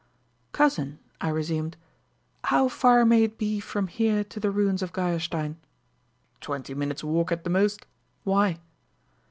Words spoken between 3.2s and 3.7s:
it be